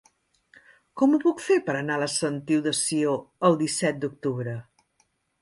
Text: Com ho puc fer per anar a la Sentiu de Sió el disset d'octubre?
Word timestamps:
Com 1.01 1.11
ho 1.17 1.19
puc 1.25 1.43
fer 1.47 1.57
per 1.67 1.75
anar 1.81 1.97
a 1.99 2.03
la 2.05 2.07
Sentiu 2.15 2.65
de 2.69 2.75
Sió 2.79 3.13
el 3.51 3.61
disset 3.61 4.03
d'octubre? 4.07 4.59